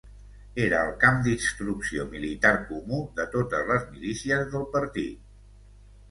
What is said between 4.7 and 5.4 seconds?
partit